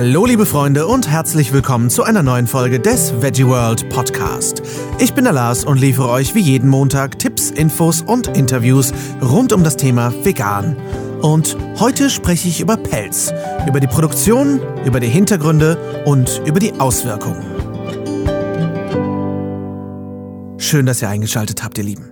[0.00, 4.62] Hallo liebe Freunde und herzlich willkommen zu einer neuen Folge des Veggie World Podcast.
[4.98, 9.52] Ich bin der Lars und liefere euch wie jeden Montag Tipps, Infos und Interviews rund
[9.52, 10.74] um das Thema Vegan.
[11.20, 13.30] Und heute spreche ich über Pelz,
[13.68, 17.44] über die Produktion, über die Hintergründe und über die Auswirkungen.
[20.56, 22.09] Schön, dass ihr eingeschaltet habt, ihr Lieben.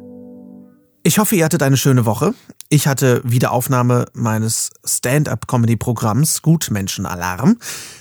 [1.03, 2.35] Ich hoffe, ihr hattet eine schöne Woche.
[2.69, 7.57] Ich hatte Wiederaufnahme meines Stand-up-Comedy-Programms Gutmenschen-Alarm,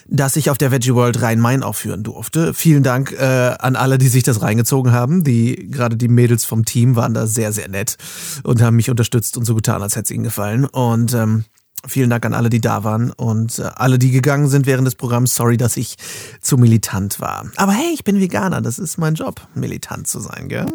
[0.07, 2.53] das ich auf der Veggie World Rhein-Main aufführen durfte.
[2.53, 5.23] Vielen Dank äh, an alle, die sich das reingezogen haben.
[5.23, 7.95] Die gerade die Mädels vom Team waren da sehr, sehr nett
[8.43, 10.65] und haben mich unterstützt und so getan, als hätte es ihnen gefallen.
[10.65, 11.45] Und ähm,
[11.85, 14.95] Vielen Dank an alle, die da waren und äh, alle, die gegangen sind während des
[14.95, 15.35] Programms.
[15.35, 15.95] Sorry, dass ich
[16.41, 17.45] zu militant war.
[17.55, 18.61] Aber hey, ich bin Veganer.
[18.61, 20.65] Das ist mein Job, militant zu sein, gell?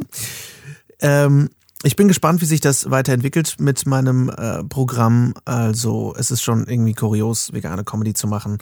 [1.01, 1.51] Ähm,
[1.83, 5.35] ich bin gespannt, wie sich das weiterentwickelt mit meinem äh, Programm.
[5.45, 8.59] Also es ist schon irgendwie kurios, vegane Comedy zu machen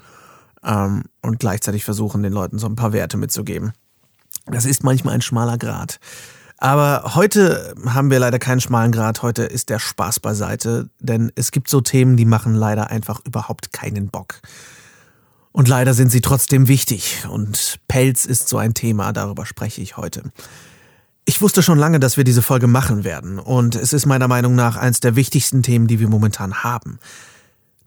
[0.65, 3.73] ähm, und gleichzeitig versuchen, den Leuten so ein paar Werte mitzugeben.
[4.47, 6.01] Das ist manchmal ein schmaler Grad.
[6.57, 9.23] Aber heute haben wir leider keinen schmalen Grad.
[9.23, 13.73] Heute ist der Spaß beiseite, denn es gibt so Themen, die machen leider einfach überhaupt
[13.73, 14.41] keinen Bock.
[15.53, 17.25] Und leider sind sie trotzdem wichtig.
[17.29, 20.31] Und Pelz ist so ein Thema, darüber spreche ich heute.
[21.25, 24.55] Ich wusste schon lange, dass wir diese Folge machen werden und es ist meiner Meinung
[24.55, 26.99] nach eines der wichtigsten Themen, die wir momentan haben.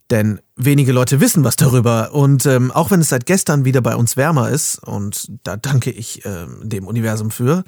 [0.09, 3.95] Denn wenige Leute wissen was darüber und ähm, auch wenn es seit gestern wieder bei
[3.95, 7.64] uns wärmer ist und da danke ich äh, dem Universum für,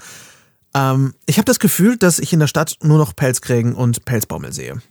[0.76, 4.54] ähm, ich habe das Gefühl, dass ich in der Stadt nur noch Pelzkrägen und Pelzbaumel
[4.54, 4.82] sehe.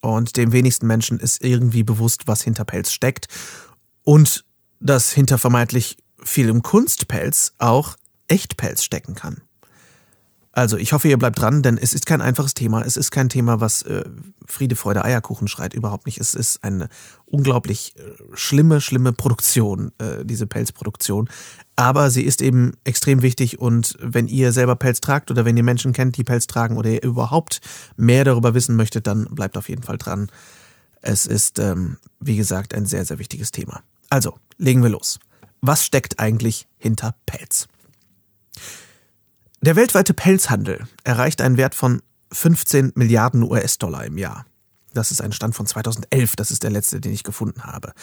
[0.00, 3.26] Und dem wenigsten Menschen ist irgendwie bewusst, was hinter Pelz steckt
[4.02, 4.44] und
[4.80, 7.96] dass hinter vermeintlich vielem Kunstpelz auch
[8.28, 9.42] Echtpelz stecken kann.
[10.56, 12.82] Also ich hoffe, ihr bleibt dran, denn es ist kein einfaches Thema.
[12.82, 14.04] Es ist kein Thema, was äh,
[14.46, 15.74] Friede, Freude, Eierkuchen schreit.
[15.74, 16.20] Überhaupt nicht.
[16.20, 16.88] Es ist eine
[17.26, 18.02] unglaublich äh,
[18.34, 21.28] schlimme, schlimme Produktion, äh, diese Pelzproduktion.
[21.74, 25.64] Aber sie ist eben extrem wichtig und wenn ihr selber Pelz tragt oder wenn ihr
[25.64, 27.60] Menschen kennt, die Pelz tragen oder ihr überhaupt
[27.96, 30.30] mehr darüber wissen möchtet, dann bleibt auf jeden Fall dran.
[31.02, 33.82] Es ist, ähm, wie gesagt, ein sehr, sehr wichtiges Thema.
[34.08, 35.18] Also, legen wir los.
[35.60, 37.66] Was steckt eigentlich hinter Pelz?
[39.64, 42.02] Der weltweite Pelzhandel erreicht einen Wert von
[42.32, 44.44] 15 Milliarden US-Dollar im Jahr.
[44.92, 47.94] Das ist ein Stand von 2011, das ist der letzte, den ich gefunden habe.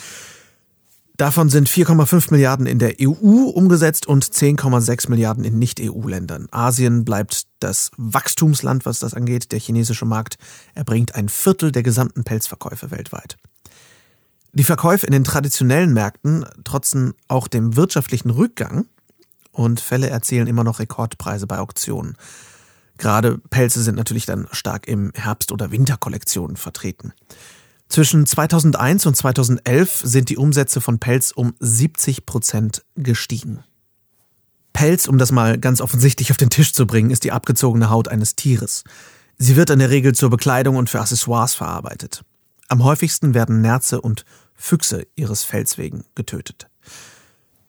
[1.18, 6.48] Davon sind 4,5 Milliarden in der EU umgesetzt und 10,6 Milliarden in Nicht-EU-Ländern.
[6.50, 9.52] Asien bleibt das Wachstumsland, was das angeht.
[9.52, 10.38] Der chinesische Markt
[10.74, 13.38] erbringt ein Viertel der gesamten Pelzverkäufe weltweit.
[14.54, 18.88] Die Verkäufe in den traditionellen Märkten trotzen auch dem wirtschaftlichen Rückgang
[19.52, 22.16] und Fälle erzielen immer noch Rekordpreise bei Auktionen.
[22.98, 27.14] Gerade Pelze sind natürlich dann stark im Herbst- oder Winterkollektionen vertreten.
[27.90, 33.64] Zwischen 2001 und 2011 sind die Umsätze von Pelz um 70 Prozent gestiegen.
[34.72, 38.08] Pelz, um das mal ganz offensichtlich auf den Tisch zu bringen, ist die abgezogene Haut
[38.08, 38.84] eines Tieres.
[39.38, 42.24] Sie wird in der Regel zur Bekleidung und für Accessoires verarbeitet.
[42.70, 44.24] Am häufigsten werden Nerze und
[44.54, 46.70] Füchse ihres Fells wegen getötet.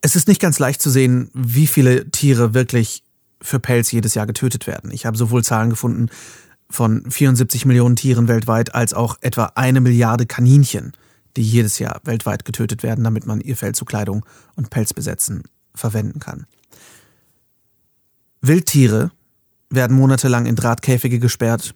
[0.02, 3.04] Es ist nicht ganz leicht zu sehen, wie viele Tiere wirklich
[3.40, 4.90] für Pelz jedes Jahr getötet werden.
[4.90, 6.10] Ich habe sowohl Zahlen gefunden
[6.68, 10.92] von 74 Millionen Tieren weltweit als auch etwa eine Milliarde Kaninchen,
[11.36, 14.26] die jedes Jahr weltweit getötet werden, damit man ihr Fell zu Kleidung
[14.56, 16.46] und Pelzbesetzen verwenden kann.
[18.40, 19.12] Wildtiere
[19.70, 21.74] werden monatelang in Drahtkäfige gesperrt,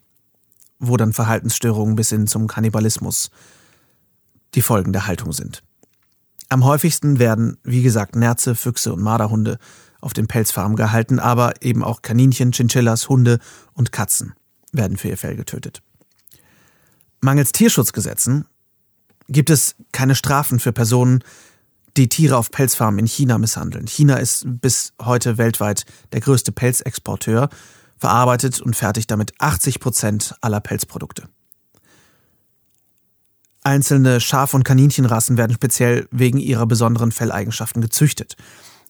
[0.81, 3.31] wo dann Verhaltensstörungen bis hin zum Kannibalismus
[4.55, 5.63] die Folgen der Haltung sind.
[6.49, 9.59] Am häufigsten werden, wie gesagt, Nerze, Füchse und Marderhunde
[10.01, 13.39] auf den Pelzfarmen gehalten, aber eben auch Kaninchen, Chinchillas, Hunde
[13.73, 14.35] und Katzen
[14.73, 15.83] werden für ihr Fell getötet.
[17.21, 18.47] Mangels Tierschutzgesetzen
[19.29, 21.25] gibt es keine Strafen für Personen,
[21.97, 23.87] die Tiere auf Pelzfarmen in China misshandeln.
[23.87, 27.49] China ist bis heute weltweit der größte Pelzexporteur,
[27.97, 31.29] verarbeitet und fertigt damit 80 Prozent aller Pelzprodukte.
[33.67, 38.37] Einzelne Schaf- und Kaninchenrassen werden speziell wegen ihrer besonderen Felleigenschaften gezüchtet.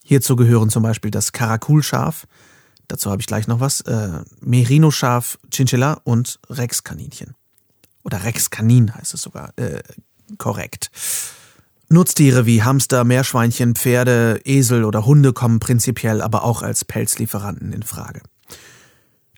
[0.03, 2.27] Hierzu gehören zum Beispiel das Karakulschaf,
[2.87, 7.33] dazu habe ich gleich noch was, äh, Merino-Schaf, Chinchilla und Rex-Kaninchen.
[8.03, 9.81] Oder Rex-Kanin heißt es sogar, äh,
[10.37, 10.91] korrekt.
[11.89, 17.81] Nutztiere wie Hamster, Meerschweinchen, Pferde, Esel oder Hunde kommen prinzipiell aber auch als Pelzlieferanten in
[17.81, 18.21] Frage.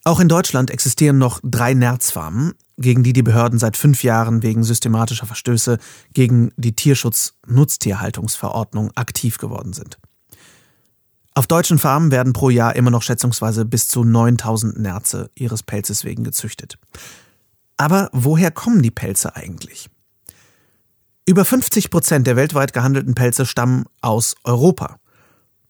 [0.04, 4.64] Auch in Deutschland existieren noch drei Nerzfarmen, gegen die die Behörden seit fünf Jahren wegen
[4.64, 5.78] systematischer Verstöße
[6.14, 9.98] gegen die Tierschutz-Nutztierhaltungsverordnung aktiv geworden sind.
[11.36, 16.04] Auf deutschen Farmen werden pro Jahr immer noch schätzungsweise bis zu 9000 Nerze ihres Pelzes
[16.04, 16.78] wegen gezüchtet.
[17.78, 19.90] Aber woher kommen die Pelze eigentlich?
[21.26, 24.98] Über 50 Prozent der weltweit gehandelten Pelze stammen aus Europa.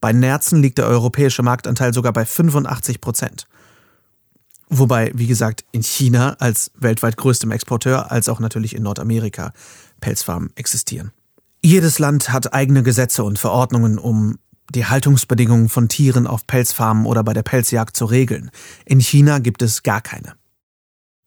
[0.02, 3.48] Bei Nerzen liegt der europäische Marktanteil sogar bei 85 Prozent.
[4.70, 9.52] Wobei, wie gesagt, in China als weltweit größtem Exporteur, als auch natürlich in Nordamerika
[10.00, 11.12] Pelzfarmen existieren.
[11.64, 14.38] Jedes Land hat eigene Gesetze und Verordnungen, um
[14.74, 18.52] die Haltungsbedingungen von Tieren auf Pelzfarmen oder bei der Pelzjagd zu regeln.
[18.86, 20.36] In China gibt es gar keine.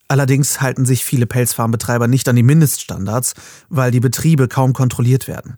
[0.06, 3.34] Allerdings halten sich viele Pelzfarmbetreiber nicht an die Mindeststandards,
[3.68, 5.56] weil die Betriebe kaum kontrolliert werden.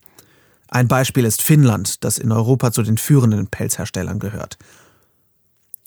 [0.69, 4.57] Ein Beispiel ist Finnland, das in Europa zu den führenden Pelzherstellern gehört.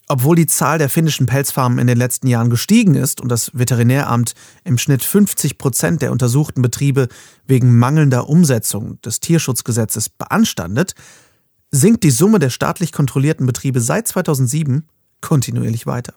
[0.10, 4.34] Obwohl die Zahl der finnischen Pelzfarmen in den letzten Jahren gestiegen ist und das Veterinäramt
[4.64, 7.10] im Schnitt 50 Prozent der untersuchten Betriebe
[7.46, 10.96] wegen mangelnder Umsetzung des Tierschutzgesetzes beanstandet,
[11.72, 14.88] sinkt die Summe der staatlich kontrollierten Betriebe seit 2007
[15.20, 16.14] kontinuierlich weiter.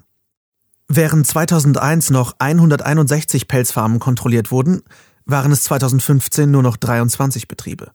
[0.86, 4.82] Während 2001 noch 161 Pelzfarmen kontrolliert wurden,
[5.24, 7.92] waren es 2015 nur noch 23 Betriebe.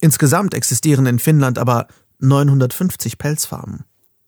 [0.00, 1.86] Insgesamt existieren in Finnland aber
[2.20, 3.84] 950 Pelzfarmen.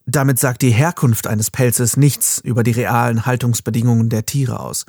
[0.07, 4.85] Damit sagt die Herkunft eines Pelzes nichts über die realen Haltungsbedingungen der Tiere aus.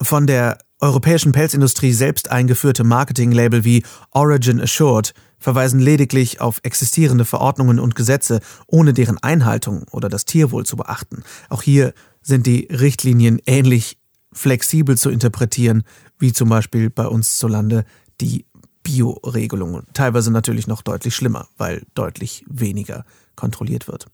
[0.00, 7.78] Von der europäischen Pelzindustrie selbst eingeführte Marketinglabel wie Origin Assured verweisen lediglich auf existierende Verordnungen
[7.78, 11.22] und Gesetze, ohne deren Einhaltung oder das Tierwohl zu beachten.
[11.48, 11.92] Auch hier
[12.22, 13.98] sind die Richtlinien ähnlich
[14.32, 15.84] flexibel zu interpretieren,
[16.18, 17.84] wie zum Beispiel bei uns zu Lande
[18.20, 18.46] die
[18.82, 19.86] Bio-Regelungen.
[19.94, 23.04] Teilweise natürlich noch deutlich schlimmer, weil deutlich weniger
[23.36, 24.06] kontrolliert wird.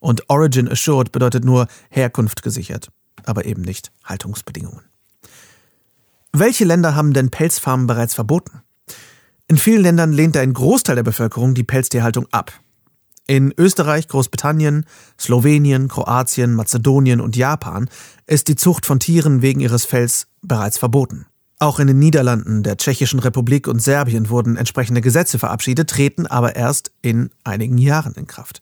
[0.00, 2.90] Und Origin Assured bedeutet nur Herkunft gesichert,
[3.24, 4.82] aber eben nicht Haltungsbedingungen.
[6.32, 8.62] Welche Länder haben denn Pelzfarmen bereits verboten?
[9.48, 12.52] In vielen Ländern lehnt ein Großteil der Bevölkerung die Pelztierhaltung ab.
[13.28, 14.86] In Österreich, Großbritannien,
[15.18, 17.88] Slowenien, Kroatien, Mazedonien und Japan
[18.26, 21.26] ist die Zucht von Tieren wegen ihres Fells bereits verboten.
[21.58, 26.54] Auch in den Niederlanden, der Tschechischen Republik und Serbien wurden entsprechende Gesetze verabschiedet, treten aber
[26.54, 28.60] erst in einigen Jahren in Kraft.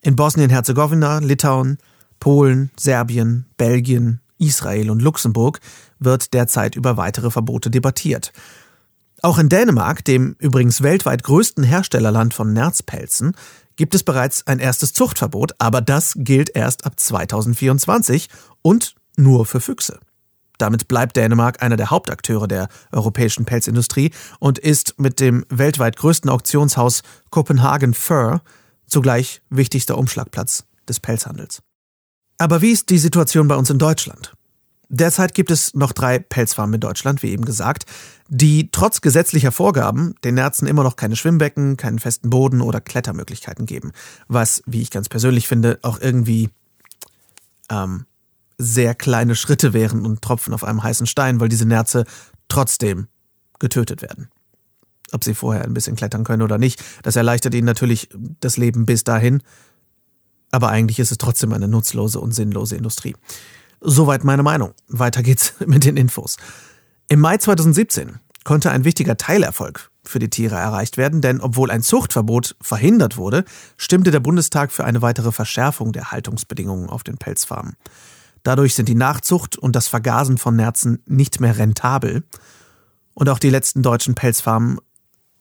[0.00, 1.78] In Bosnien-Herzegowina, Litauen,
[2.20, 5.60] Polen, Serbien, Belgien, Israel und Luxemburg
[5.98, 8.32] wird derzeit über weitere Verbote debattiert.
[9.22, 13.32] Auch in Dänemark, dem übrigens weltweit größten Herstellerland von Nerzpelzen,
[13.74, 18.28] gibt es bereits ein erstes Zuchtverbot, aber das gilt erst ab 2024
[18.62, 19.98] und nur für Füchse.
[20.58, 24.10] Damit bleibt Dänemark einer der Hauptakteure der europäischen Pelzindustrie
[24.40, 28.42] und ist mit dem weltweit größten Auktionshaus Copenhagen Fur
[28.88, 31.62] zugleich wichtigster Umschlagplatz des Pelzhandels.
[32.38, 34.34] Aber wie ist die Situation bei uns in Deutschland?
[34.90, 37.84] Derzeit gibt es noch drei Pelzfarmen in Deutschland, wie eben gesagt,
[38.28, 43.66] die trotz gesetzlicher Vorgaben den Nerzen immer noch keine Schwimmbecken, keinen festen Boden oder Klettermöglichkeiten
[43.66, 43.92] geben.
[44.28, 46.48] Was, wie ich ganz persönlich finde, auch irgendwie
[47.70, 48.06] ähm,
[48.56, 52.04] sehr kleine Schritte wären und Tropfen auf einem heißen Stein, weil diese Nerze
[52.48, 53.08] trotzdem
[53.58, 54.30] getötet werden.
[55.12, 58.08] Ob sie vorher ein bisschen klettern können oder nicht, das erleichtert ihnen natürlich
[58.40, 59.42] das Leben bis dahin.
[60.50, 63.14] Aber eigentlich ist es trotzdem eine nutzlose und sinnlose Industrie.
[63.80, 64.72] Soweit meine Meinung.
[64.88, 66.36] Weiter geht's mit den Infos.
[67.08, 71.82] Im Mai 2017 konnte ein wichtiger Teilerfolg für die Tiere erreicht werden, denn obwohl ein
[71.82, 73.44] Zuchtverbot verhindert wurde,
[73.76, 77.76] stimmte der Bundestag für eine weitere Verschärfung der Haltungsbedingungen auf den Pelzfarmen.
[78.42, 82.24] Dadurch sind die Nachzucht und das Vergasen von Nerzen nicht mehr rentabel.
[83.14, 84.78] Und auch die letzten deutschen Pelzfarmen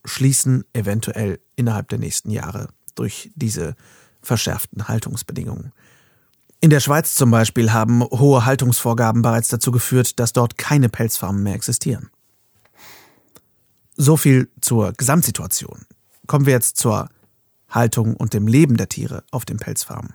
[0.07, 3.75] schließen eventuell innerhalb der nächsten Jahre durch diese
[4.21, 5.71] verschärften Haltungsbedingungen.
[6.59, 11.43] In der Schweiz zum Beispiel haben hohe Haltungsvorgaben bereits dazu geführt, dass dort keine Pelzfarmen
[11.43, 12.09] mehr existieren.
[13.95, 15.85] So viel zur Gesamtsituation.
[16.25, 17.09] Kommen wir jetzt zur
[17.69, 20.13] Haltung und dem Leben der Tiere auf den Pelzfarmen.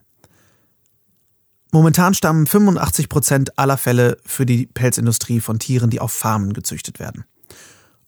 [1.70, 6.98] Momentan stammen 85 Prozent aller Fälle für die Pelzindustrie von Tieren, die auf Farmen gezüchtet
[6.98, 7.24] werden.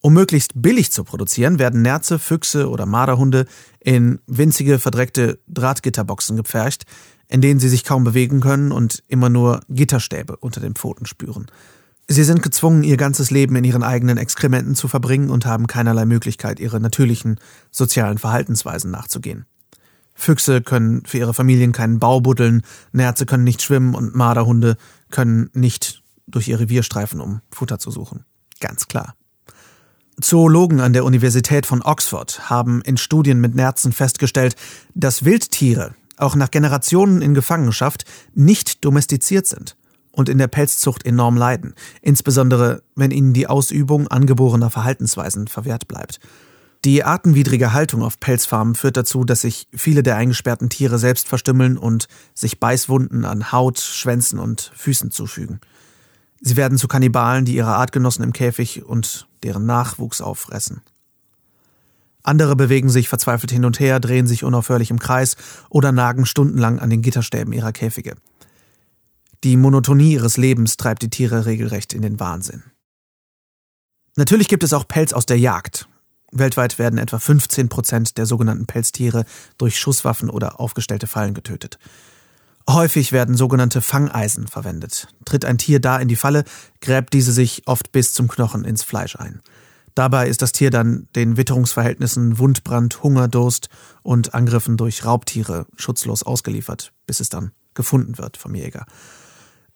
[0.05, 3.47] Um möglichst billig zu produzieren, werden Nerze, Füchse oder Marderhunde
[3.81, 6.85] in winzige, verdreckte Drahtgitterboxen gepfercht,
[7.27, 11.47] in denen sie sich kaum bewegen können und immer nur Gitterstäbe unter den Pfoten spüren.
[12.07, 16.05] Sie sind gezwungen, ihr ganzes Leben in ihren eigenen Exkrementen zu verbringen und haben keinerlei
[16.05, 19.47] Möglichkeit, ihre natürlichen sozialen Verhaltensweisen nachzugehen.
[20.13, 22.61] Füchse können für ihre Familien keinen Bau buddeln,
[22.93, 24.77] Nerze können nicht schwimmen und Marderhunde
[25.11, 28.27] können nicht durch ihr Revier streifen, um Futter zu suchen.
[28.61, 29.15] Ganz klar.
[30.21, 34.57] Zoologen an der Universität von Oxford haben in Studien mit Nerzen festgestellt,
[34.95, 38.05] dass Wildtiere auch nach Generationen in Gefangenschaft
[38.35, 39.77] nicht domestiziert sind
[40.13, 46.21] und in der Pelzzucht enorm leiden, insbesondere wenn ihnen die Ausübung angeborener Verhaltensweisen verwehrt bleibt.
[46.85, 51.79] Die artenwidrige Haltung auf Pelzfarmen führt dazu, dass sich viele der eingesperrten Tiere selbst verstümmeln
[51.79, 55.61] und sich Beißwunden an Haut, Schwänzen und Füßen zufügen.
[56.47, 60.83] Sie werden zu Kannibalen, die ihre Artgenossen im Käfig und deren Nachwuchs auffressen.
[62.23, 65.37] Andere bewegen sich verzweifelt hin und her, drehen sich unaufhörlich im Kreis
[65.71, 68.17] oder nagen stundenlang an den Gitterstäben ihrer Käfige.
[69.43, 72.63] Die Monotonie ihres Lebens treibt die Tiere regelrecht in den Wahnsinn.
[74.15, 75.89] Natürlich gibt es auch Pelz aus der Jagd.
[76.31, 79.25] Weltweit werden etwa 15 Prozent der sogenannten Pelztiere
[79.57, 81.79] durch Schusswaffen oder aufgestellte Fallen getötet.
[82.69, 85.09] Häufig werden sogenannte Fangeisen verwendet.
[85.25, 86.45] Tritt ein Tier da in die Falle,
[86.81, 89.41] gräbt diese sich oft bis zum Knochen ins Fleisch ein.
[89.95, 93.69] Dabei ist das Tier dann den Witterungsverhältnissen Wundbrand, Hungerdurst
[94.03, 98.87] und Angriffen durch Raubtiere schutzlos ausgeliefert, bis es dann gefunden wird vom Jäger.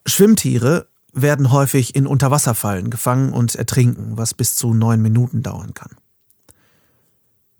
[0.07, 5.92] Schwimmtiere werden häufig in Unterwasserfallen gefangen und ertrinken, was bis zu neun Minuten dauern kann.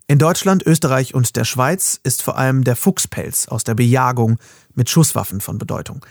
[0.09, 4.39] In Deutschland, Österreich und der Schweiz ist vor allem der Fuchspelz aus der Bejagung
[4.73, 6.03] mit Schusswaffen von Bedeutung.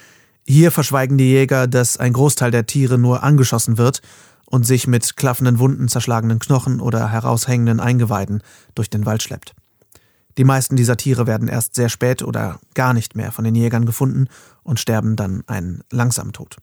[0.47, 4.01] Hier verschweigen die Jäger, dass ein Großteil der Tiere nur angeschossen wird
[4.47, 8.45] und sich mit klaffenden Wunden, zerschlagenen Knochen oder heraushängenden Eingeweiden
[8.77, 9.57] durch den Wald schleppt.
[10.37, 13.85] Die meisten dieser Tiere werden erst sehr spät oder gar nicht mehr von den Jägern
[13.85, 14.29] gefunden
[14.63, 16.59] und sterben dann einen langsamen Tod.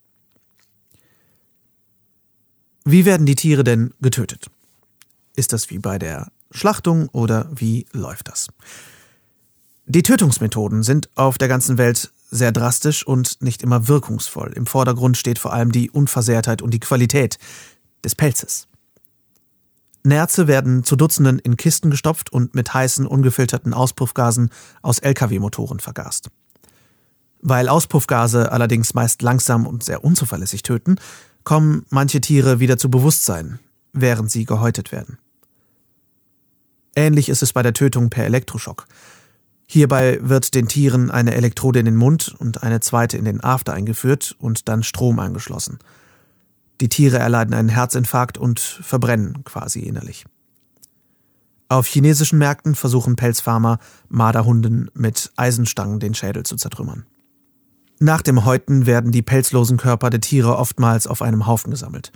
[2.85, 4.49] Wie werden die Tiere denn getötet?
[5.35, 8.47] Ist das wie bei der Schlachtung oder wie läuft das?
[9.85, 14.51] Die Tötungsmethoden sind auf der ganzen Welt sehr drastisch und nicht immer wirkungsvoll.
[14.55, 17.37] Im Vordergrund steht vor allem die Unversehrtheit und die Qualität
[18.03, 18.67] des Pelzes.
[20.03, 24.49] Nerze werden zu Dutzenden in Kisten gestopft und mit heißen, ungefilterten Auspuffgasen
[24.81, 26.29] aus Lkw-Motoren vergast.
[27.41, 30.95] Weil Auspuffgase allerdings meist langsam und sehr unzuverlässig töten,
[31.43, 33.59] kommen manche Tiere wieder zu Bewusstsein,
[33.93, 35.17] während sie gehäutet werden.
[36.95, 38.87] Ähnlich ist es bei der Tötung per Elektroschock.
[39.67, 43.73] Hierbei wird den Tieren eine Elektrode in den Mund und eine zweite in den After
[43.73, 45.79] eingeführt und dann Strom angeschlossen–
[46.81, 50.25] die Tiere erleiden einen Herzinfarkt und verbrennen quasi innerlich.
[51.69, 57.05] Auf chinesischen Märkten versuchen Pelzfarmer Marderhunden mit Eisenstangen den Schädel zu zertrümmern.
[57.99, 62.11] Nach dem Häuten werden die pelzlosen Körper der Tiere oftmals auf einem Haufen gesammelt.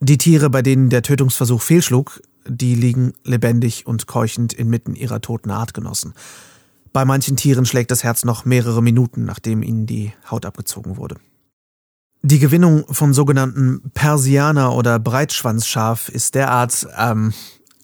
[0.00, 5.50] Die Tiere, bei denen der Tötungsversuch fehlschlug, die liegen lebendig und keuchend inmitten ihrer toten
[5.50, 6.14] Artgenossen.
[6.92, 11.16] Bei manchen Tieren schlägt das Herz noch mehrere Minuten, nachdem ihnen die Haut abgezogen wurde.
[12.22, 17.32] Die Gewinnung vom sogenannten Persianer oder Breitschwanzschaf ist derart ähm,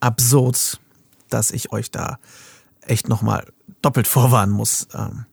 [0.00, 0.80] absurd,
[1.30, 2.18] dass ich euch da
[2.80, 3.46] echt nochmal
[3.82, 4.88] doppelt vorwarnen muss.
[4.94, 5.26] Ähm,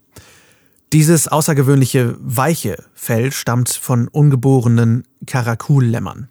[0.94, 6.28] dieses außergewöhnliche weiche Fell stammt von ungeborenen Karakullämmern.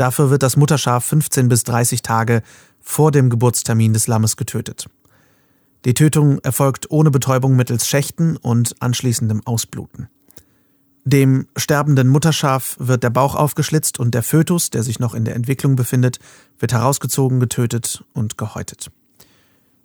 [0.00, 2.40] Dafür wird das Mutterschaf 15 bis 30 Tage
[2.80, 4.86] vor dem Geburtstermin des Lammes getötet.
[5.84, 10.08] Die Tötung erfolgt ohne Betäubung mittels Schächten und anschließendem Ausbluten.
[11.04, 15.34] Dem sterbenden Mutterschaf wird der Bauch aufgeschlitzt und der Fötus, der sich noch in der
[15.34, 16.18] Entwicklung befindet,
[16.58, 18.90] wird herausgezogen, getötet und gehäutet.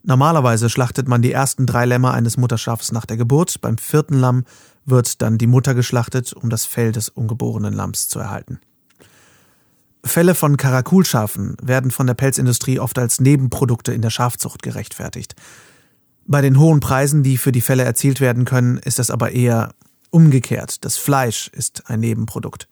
[0.03, 3.59] Normalerweise schlachtet man die ersten drei Lämmer eines Mutterschafs nach der Geburt.
[3.59, 4.45] Beim vierten Lamm
[4.85, 8.61] wird dann die Mutter geschlachtet, um das Fell des ungeborenen Lamms zu erhalten.
[10.05, 15.35] Fälle von Karakulschafen werden von der Pelzindustrie oft als Nebenprodukte in der Schafzucht gerechtfertigt.
[16.27, 19.73] Bei den hohen Preisen, die für die Fälle erzielt werden können, ist das aber eher
[20.11, 22.69] Umgekehrt, das Fleisch ist ein Nebenprodukt.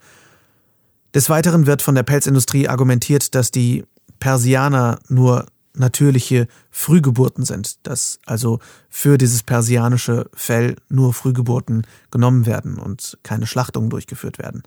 [1.13, 3.84] Des Weiteren wird von der Pelzindustrie argumentiert, dass die
[4.20, 8.60] Persianer nur natürliche Frühgeburten sind, dass also
[8.90, 14.63] für dieses persianische Fell nur Frühgeburten genommen werden und keine Schlachtungen durchgeführt werden.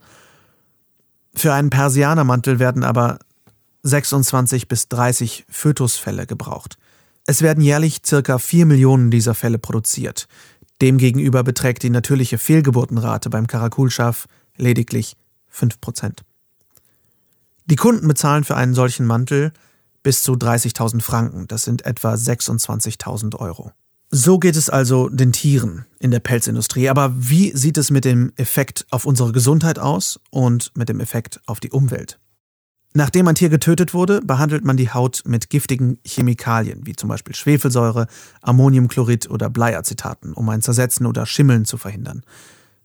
[1.37, 3.19] Für einen Persianermantel werden aber
[3.83, 6.79] 26 bis 30 Fötusfälle gebraucht.
[7.27, 10.29] Es werden jährlich circa 4 Millionen dieser Fälle produziert.
[10.81, 14.27] Demgegenüber beträgt die natürliche Fehlgeburtenrate beim Karakulschaf
[14.57, 15.17] lediglich
[15.55, 16.21] 5%.
[17.67, 19.53] Die Kunden bezahlen für einen solchen Mantel
[20.03, 23.73] bis zu 30.000 Franken, das sind etwa 26.000 Euro.
[24.11, 26.89] So geht es also den Tieren in der Pelzindustrie.
[26.89, 31.41] Aber wie sieht es mit dem Effekt auf unsere Gesundheit aus und mit dem Effekt
[31.47, 32.19] auf die Umwelt?
[32.95, 37.35] Nachdem ein Tier getötet wurde, behandelt man die Haut mit giftigen Chemikalien, wie zum Beispiel
[37.35, 38.07] Schwefelsäure,
[38.41, 42.23] Ammoniumchlorid oder Bleiacetaten, um ein Zersetzen oder Schimmeln zu verhindern.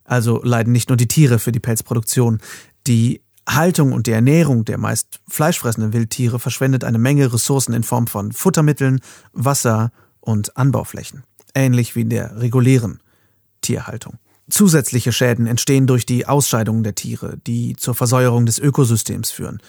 [0.03, 2.39] Also leiden nicht nur die Tiere für die Pelzproduktion.
[2.87, 8.07] Die Haltung und die Ernährung der meist fleischfressenden Wildtiere verschwendet eine Menge Ressourcen in Form
[8.07, 8.99] von Futtermitteln,
[9.31, 11.23] Wasser und Anbauflächen.
[11.53, 13.01] Ähnlich wie in der regulären
[13.61, 14.17] Tierhaltung.
[14.49, 19.61] Zusätzliche Schäden entstehen durch die Ausscheidungen der Tiere, die zur Versäuerung des Ökosystems führen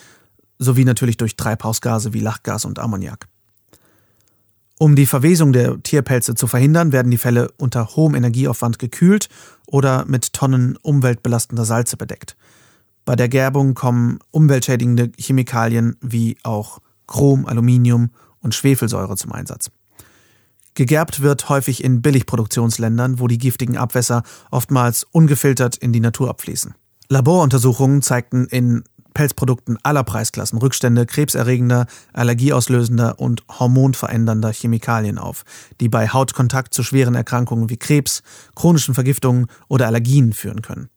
[0.62, 3.28] sowie natürlich durch Treibhausgase wie Lachgas und Ammoniak.
[4.78, 9.28] Um die Verwesung der Tierpelze zu verhindern, werden die Felle unter hohem Energieaufwand gekühlt
[9.66, 12.36] oder mit Tonnen umweltbelastender Salze bedeckt.
[13.04, 19.70] Bei der Gerbung kommen umweltschädigende Chemikalien wie auch Chrom, Aluminium und Schwefelsäure zum Einsatz.
[20.74, 26.74] Gegerbt wird häufig in Billigproduktionsländern, wo die giftigen Abwässer oftmals ungefiltert in die Natur abfließen.
[27.08, 35.44] Laboruntersuchungen zeigten in Pelzprodukten aller Preisklassen Rückstände krebserregender, allergieauslösender und hormonverändernder Chemikalien auf,
[35.80, 38.22] die bei Hautkontakt zu schweren Erkrankungen wie Krebs,
[38.54, 40.88] chronischen Vergiftungen oder Allergien führen können.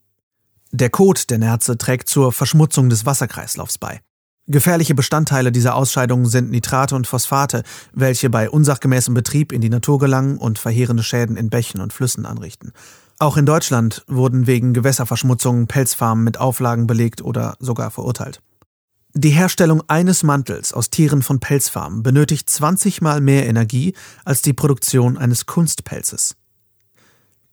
[0.72, 4.02] Der Kot der Nerze trägt zur Verschmutzung des Wasserkreislaufs bei.
[4.48, 9.98] Gefährliche Bestandteile dieser Ausscheidungen sind Nitrate und Phosphate, welche bei unsachgemäßem Betrieb in die Natur
[9.98, 12.72] gelangen und verheerende Schäden in Bächen und Flüssen anrichten.
[13.18, 18.42] Auch in Deutschland wurden wegen Gewässerverschmutzung Pelzfarmen mit Auflagen belegt oder sogar verurteilt.
[19.16, 24.54] Die Herstellung eines Mantels aus Tieren von Pelzfarmen benötigt 20 mal mehr Energie als die
[24.54, 26.36] Produktion eines Kunstpelzes.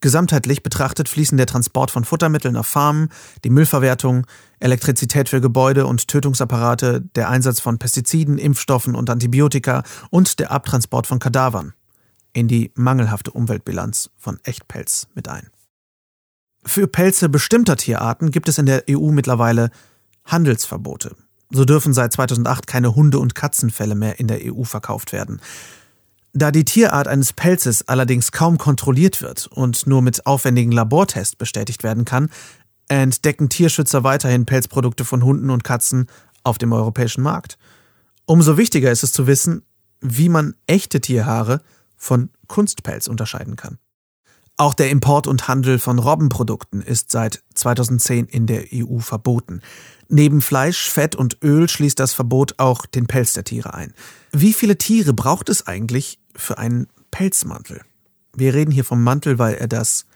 [0.02, 3.08] Gesamtheitlich betrachtet fließen der Transport von Futtermitteln auf Farmen,
[3.44, 4.26] die Müllverwertung,
[4.58, 11.06] Elektrizität für Gebäude und Tötungsapparate, der Einsatz von Pestiziden, Impfstoffen und Antibiotika und der Abtransport
[11.06, 11.72] von Kadavern
[12.32, 15.50] in die mangelhafte Umweltbilanz von Echtpelz mit ein.
[16.64, 19.70] Für Pelze bestimmter Tierarten gibt es in der EU mittlerweile
[20.24, 21.14] Handelsverbote.
[21.50, 25.40] So dürfen seit 2008 keine Hunde- und Katzenfälle mehr in der EU verkauft werden.
[26.34, 31.82] Da die Tierart eines Pelzes allerdings kaum kontrolliert wird und nur mit aufwendigen Labortests bestätigt
[31.82, 32.30] werden kann,
[32.88, 36.06] entdecken Tierschützer weiterhin Pelzprodukte von Hunden und Katzen
[36.42, 37.58] auf dem europäischen Markt.
[38.24, 39.62] Umso wichtiger ist es zu wissen,
[40.00, 41.60] wie man echte Tierhaare
[41.96, 43.78] von Kunstpelz unterscheiden kann.
[44.56, 49.60] Auch der Import und Handel von Robbenprodukten ist seit 2010 in der EU verboten.
[50.08, 53.94] Neben Fleisch, Fett und Öl schließt das Verbot auch den Pelz der Tiere ein.
[54.30, 57.82] Wie viele Tiere braucht es eigentlich für einen Pelzmantel?
[58.34, 60.06] Wir reden hier vom Mantel, weil er das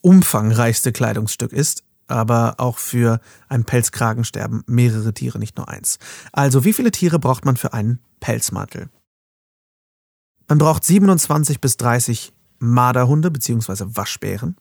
[0.00, 5.98] umfangreichste Kleidungsstück ist, aber auch für einen Pelzkragen sterben mehrere Tiere, nicht nur eins.
[6.32, 8.90] Also wie viele Tiere braucht man für einen Pelzmantel?
[10.48, 13.84] Man braucht 27 bis 30 Marderhunde bzw.
[13.96, 14.56] Waschbären.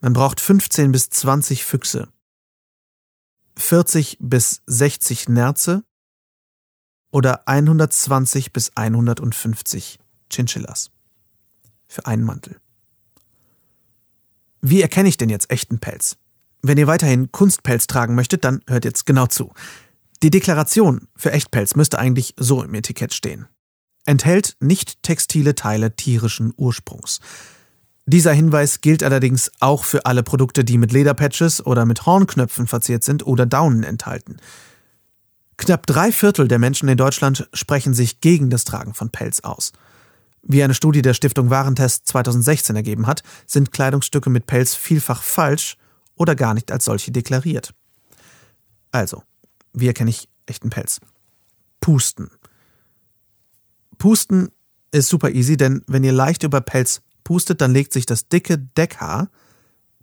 [0.00, 2.08] Man braucht 15 bis 20 Füchse,
[3.56, 5.84] 40 bis 60 Nerze
[7.10, 9.98] oder 120 bis 150
[10.30, 10.90] Chinchillas
[11.88, 12.56] für einen Mantel.
[14.60, 16.16] Wie erkenne ich denn jetzt echten Pelz?
[16.62, 19.52] Wenn ihr weiterhin Kunstpelz tragen möchtet, dann hört jetzt genau zu.
[20.22, 23.48] Die Deklaration für Echtpelz müsste eigentlich so im Etikett stehen
[24.10, 27.20] enthält nicht textile Teile tierischen Ursprungs.
[28.06, 33.04] Dieser Hinweis gilt allerdings auch für alle Produkte, die mit Lederpatches oder mit Hornknöpfen verziert
[33.04, 34.38] sind oder Daunen enthalten.
[35.60, 39.72] Knapp drei Viertel der Menschen in Deutschland sprechen sich gegen das Tragen von Pelz aus.
[40.40, 45.76] Wie eine Studie der Stiftung Warentest 2016 ergeben hat, sind Kleidungsstücke mit Pelz vielfach falsch
[46.14, 47.74] oder gar nicht als solche deklariert.
[48.90, 49.22] Also,
[49.74, 50.98] wie erkenne ich echten Pelz?
[51.82, 52.30] Pusten.
[53.98, 54.48] Pusten
[54.92, 58.56] ist super easy, denn wenn ihr leicht über Pelz pustet, dann legt sich das dicke
[58.56, 59.28] Deckhaar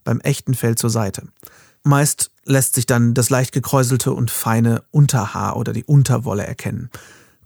[0.04, 1.24] beim echten Fell zur Seite.
[1.88, 6.90] Meist lässt sich dann das leicht gekräuselte und feine Unterhaar oder die Unterwolle erkennen.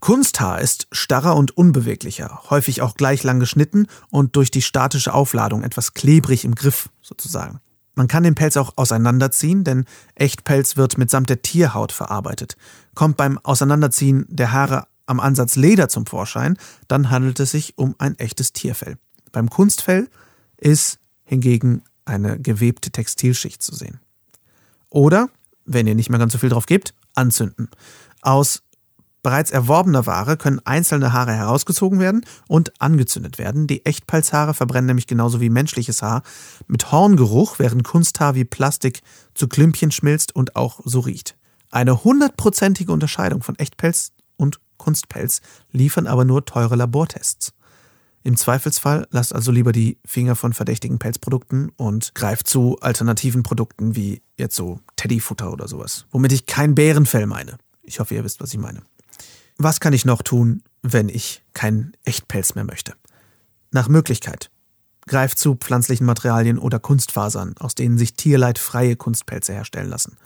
[0.00, 5.62] Kunsthaar ist starrer und unbeweglicher, häufig auch gleich lang geschnitten und durch die statische Aufladung
[5.62, 7.60] etwas klebrig im Griff sozusagen.
[7.94, 12.56] Man kann den Pelz auch auseinanderziehen, denn Echtpelz wird mitsamt der Tierhaut verarbeitet.
[12.94, 16.56] Kommt beim Auseinanderziehen der Haare am Ansatz Leder zum Vorschein,
[16.88, 18.96] dann handelt es sich um ein echtes Tierfell.
[19.30, 20.08] Beim Kunstfell
[20.56, 24.00] ist hingegen eine gewebte Textilschicht zu sehen.
[24.92, 25.30] Oder,
[25.64, 27.70] wenn ihr nicht mehr ganz so viel drauf gebt, anzünden.
[28.20, 28.62] Aus
[29.22, 33.66] bereits erworbener Ware können einzelne Haare herausgezogen werden und angezündet werden.
[33.66, 36.22] Die Echtpelzhaare verbrennen nämlich genauso wie menschliches Haar
[36.66, 39.00] mit Horngeruch, während Kunsthaar wie Plastik
[39.34, 41.36] zu Klümpchen schmilzt und auch so riecht.
[41.70, 47.54] Eine hundertprozentige Unterscheidung von Echtpelz und Kunstpelz, liefern aber nur teure Labortests.
[48.24, 53.96] Im Zweifelsfall lasst also lieber die Finger von verdächtigen Pelzprodukten und greift zu alternativen Produkten
[53.96, 56.06] wie jetzt so Teddyfutter oder sowas.
[56.10, 57.58] Womit ich kein Bärenfell meine.
[57.82, 58.82] Ich hoffe, ihr wisst, was ich meine.
[59.58, 62.94] Was kann ich noch tun, wenn ich keinen Echtpelz mehr möchte?
[63.72, 64.50] Nach Möglichkeit.
[65.06, 70.16] Greift zu pflanzlichen Materialien oder Kunstfasern, aus denen sich tierleidfreie Kunstpelze herstellen lassen.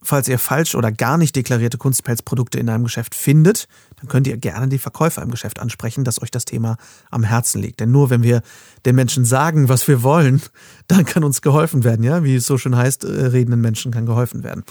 [0.00, 4.36] Falls ihr falsch oder gar nicht deklarierte Kunstpelzprodukte in einem Geschäft findet, dann könnt ihr
[4.36, 6.76] gerne die Verkäufer im Geschäft ansprechen, dass euch das Thema
[7.10, 7.80] am Herzen liegt.
[7.80, 8.42] Denn nur wenn wir
[8.86, 10.40] den Menschen sagen, was wir wollen,
[10.86, 12.22] dann kann uns geholfen werden, ja?
[12.22, 14.64] Wie es so schön heißt, äh, redenden Menschen kann geholfen werden.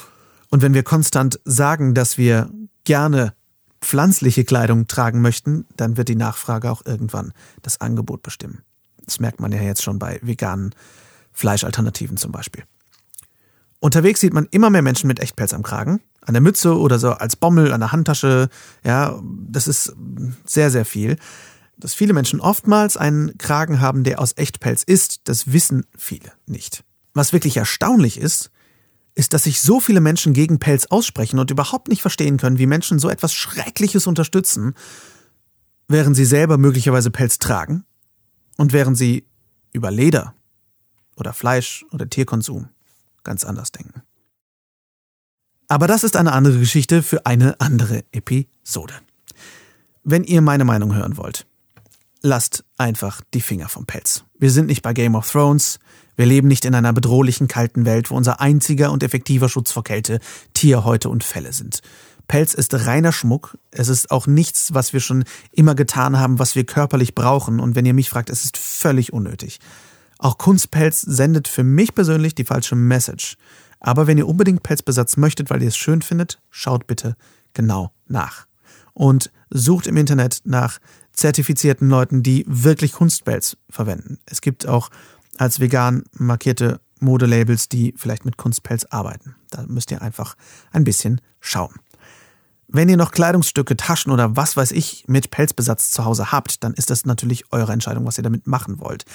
[0.50, 2.50] Und wenn wir konstant sagen, dass wir
[2.86, 3.34] gerne
[3.82, 8.64] pflanzliche Kleidung tragen möchten, dann wird die Nachfrage auch irgendwann das Angebot bestimmen.
[9.06, 10.74] Das merkt man ja jetzt schon bei veganen
[11.32, 12.64] Fleischalternativen zum Beispiel.
[13.80, 17.12] Unterwegs sieht man immer mehr Menschen mit Echtpelz am Kragen, an der Mütze oder so
[17.12, 18.50] als Bommel, an der Handtasche.
[18.84, 19.96] Ja, das ist
[20.46, 21.18] sehr, sehr viel.
[21.78, 26.84] Dass viele Menschen oftmals einen Kragen haben, der aus Echtpelz ist, das wissen viele nicht.
[27.14, 28.50] Was wirklich erstaunlich ist,
[29.14, 32.68] ist, dass sich so viele Menschen gegen Pelz aussprechen und überhaupt nicht verstehen können, wie
[32.68, 34.74] Menschen so etwas Schreckliches unterstützen,
[35.88, 37.84] während sie selber möglicherweise Pelz tragen
[38.58, 39.28] und während sie
[39.72, 40.34] über Leder
[41.16, 42.70] oder Fleisch oder Tierkonsum
[43.28, 44.02] ganz anders denken.
[45.68, 48.94] Aber das ist eine andere Geschichte für eine andere Episode.
[50.04, 51.46] Wenn ihr meine Meinung hören wollt,
[52.22, 54.24] lasst einfach die Finger vom Pelz.
[54.40, 55.80] Wir sind nicht bei Game of Thrones,
[56.16, 59.84] wir leben nicht in einer bedrohlichen kalten Welt, wo unser einziger und effektiver Schutz vor
[59.84, 60.20] Kälte
[60.54, 61.82] Tierhäute und Felle sind.
[62.28, 63.58] Pelz ist reiner Schmuck.
[63.72, 67.60] Es ist auch nichts, was wir schon immer getan haben, was wir körperlich brauchen.
[67.60, 69.60] Und wenn ihr mich fragt, es ist völlig unnötig.
[70.20, 73.38] Auch Kunstpelz sendet für mich persönlich die falsche Message.
[73.80, 77.16] Aber wenn ihr unbedingt Pelzbesatz möchtet, weil ihr es schön findet, schaut bitte
[77.54, 78.48] genau nach.
[78.94, 80.80] Und sucht im Internet nach
[81.14, 84.20] zertifizierten Leuten, die wirklich Kunstpelz verwenden.
[84.26, 84.90] Es gibt auch
[85.38, 89.36] als vegan markierte Modelabels, die vielleicht mit Kunstpelz arbeiten.
[89.52, 90.36] Da müsst ihr einfach
[90.72, 91.76] ein bisschen schauen.
[92.68, 96.74] Wenn ihr noch Kleidungsstücke, Taschen oder was weiß ich mit Pelzbesatz zu Hause habt, dann
[96.74, 99.06] ist das natürlich eure Entscheidung, was ihr damit machen wollt.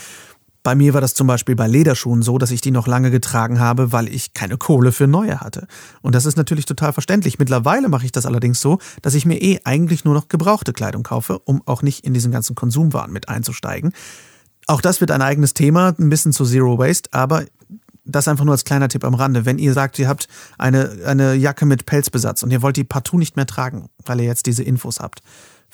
[0.62, 3.58] Bei mir war das zum Beispiel bei Lederschuhen so, dass ich die noch lange getragen
[3.58, 5.66] habe, weil ich keine Kohle für neue hatte.
[6.02, 7.38] Und das ist natürlich total verständlich.
[7.40, 11.02] Mittlerweile mache ich das allerdings so, dass ich mir eh eigentlich nur noch gebrauchte Kleidung
[11.02, 13.92] kaufe, um auch nicht in diesen ganzen Konsumwahn mit einzusteigen.
[14.68, 17.44] Auch das wird ein eigenes Thema, ein bisschen zu Zero Waste, aber
[18.04, 19.44] das einfach nur als kleiner Tipp am Rande.
[19.44, 23.18] Wenn ihr sagt, ihr habt eine, eine Jacke mit Pelzbesatz und ihr wollt die partout
[23.18, 25.22] nicht mehr tragen, weil ihr jetzt diese Infos habt,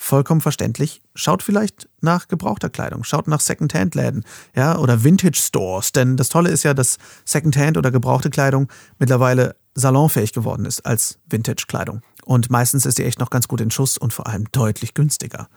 [0.01, 1.01] vollkommen verständlich.
[1.13, 4.23] Schaut vielleicht nach gebrauchter Kleidung, schaut nach Secondhand-Läden,
[4.55, 10.31] ja, oder Vintage-Stores, denn das Tolle ist ja, dass Secondhand oder gebrauchte Kleidung mittlerweile salonfähig
[10.31, 12.01] geworden ist als Vintage-Kleidung.
[12.23, 15.49] Und meistens ist die echt noch ganz gut in Schuss und vor allem deutlich günstiger.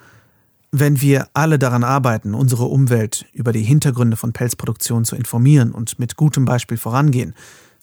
[0.73, 6.01] Wenn wir alle daran arbeiten, unsere Umwelt über die Hintergründe von Pelzproduktion zu informieren und
[6.01, 7.35] mit gutem Beispiel vorangehen,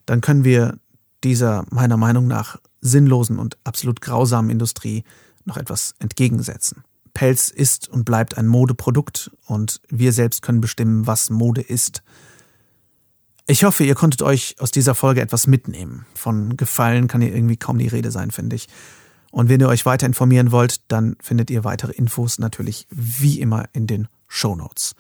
[0.06, 0.78] dann können wir
[1.24, 5.06] dieser meiner Meinung nach sinnlosen und absolut grausamen Industrie
[5.46, 6.84] noch etwas entgegensetzen.
[7.14, 12.02] Pelz ist und bleibt ein Modeprodukt und wir selbst können bestimmen, was Mode ist.
[13.48, 16.06] Ich hoffe, ihr konntet euch aus dieser Folge etwas mitnehmen.
[16.14, 18.68] Von Gefallen kann hier irgendwie kaum die Rede sein, finde ich.
[19.32, 23.66] Und wenn ihr euch weiter informieren wollt, dann findet ihr weitere Infos natürlich wie immer
[23.74, 24.96] in den Show Notes.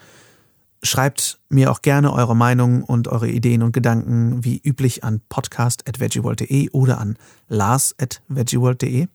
[0.81, 6.69] Schreibt mir auch gerne eure Meinung und eure Ideen und Gedanken wie üblich an podcast.veggieworld.de
[6.71, 7.17] oder an
[7.49, 9.07] lars.veggieworld.de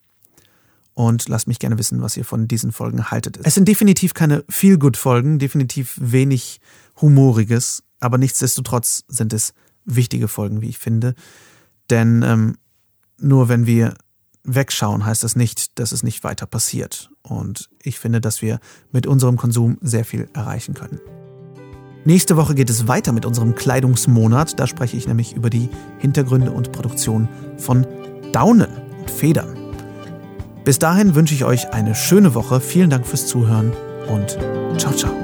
[0.95, 3.39] und lasst mich gerne wissen, was ihr von diesen Folgen haltet.
[3.43, 6.61] Es sind definitiv keine Feel-Good-Folgen, definitiv wenig
[7.01, 9.53] Humoriges, aber nichtsdestotrotz sind es
[9.85, 11.15] wichtige Folgen, wie ich finde.
[11.91, 12.57] Denn ähm,
[13.19, 13.95] nur wenn wir
[14.45, 17.11] wegschauen, heißt das nicht, dass es nicht weiter passiert.
[17.23, 18.61] Und ich finde, dass wir
[18.93, 21.01] mit unserem Konsum sehr viel erreichen können.
[22.05, 24.61] Nächste Woche geht es weiter mit unserem Kleidungsmonat.
[24.61, 27.87] Da spreche ich nämlich über die Hintergründe und Produktion von
[28.33, 29.64] Daunen und Federn.
[30.65, 32.61] Bis dahin wünsche ich euch eine schöne Woche.
[32.61, 33.73] Vielen Dank fürs Zuhören
[34.09, 34.39] und
[34.79, 35.24] ciao, ciao.